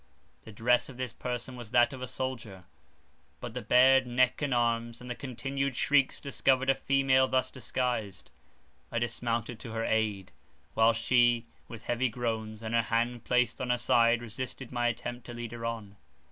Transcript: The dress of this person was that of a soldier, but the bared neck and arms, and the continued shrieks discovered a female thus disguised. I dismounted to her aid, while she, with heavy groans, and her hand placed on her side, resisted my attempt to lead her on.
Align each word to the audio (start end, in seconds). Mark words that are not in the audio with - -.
The 0.45 0.51
dress 0.51 0.89
of 0.89 0.97
this 0.97 1.13
person 1.13 1.55
was 1.55 1.69
that 1.69 1.93
of 1.93 2.01
a 2.01 2.07
soldier, 2.07 2.63
but 3.39 3.53
the 3.53 3.61
bared 3.61 4.07
neck 4.07 4.41
and 4.41 4.51
arms, 4.51 4.99
and 4.99 5.11
the 5.11 5.13
continued 5.13 5.75
shrieks 5.75 6.19
discovered 6.19 6.71
a 6.71 6.73
female 6.73 7.27
thus 7.27 7.51
disguised. 7.51 8.31
I 8.91 8.97
dismounted 8.97 9.59
to 9.59 9.73
her 9.73 9.83
aid, 9.85 10.31
while 10.73 10.93
she, 10.93 11.45
with 11.67 11.83
heavy 11.83 12.09
groans, 12.09 12.63
and 12.63 12.73
her 12.73 12.81
hand 12.81 13.25
placed 13.25 13.61
on 13.61 13.69
her 13.69 13.77
side, 13.77 14.23
resisted 14.23 14.71
my 14.71 14.87
attempt 14.87 15.27
to 15.27 15.35
lead 15.35 15.51
her 15.51 15.65
on. 15.67 15.97